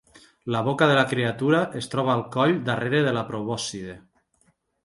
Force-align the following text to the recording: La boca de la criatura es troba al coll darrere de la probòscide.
La 0.53 0.61
boca 0.67 0.87
de 0.91 0.95
la 0.99 1.03
criatura 1.11 1.59
es 1.81 1.89
troba 1.93 2.13
al 2.15 2.25
coll 2.37 2.57
darrere 2.71 3.05
de 3.09 3.15
la 3.19 3.25
probòscide. 3.31 3.99